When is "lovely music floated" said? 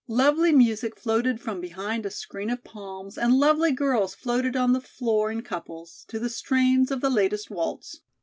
0.07-1.39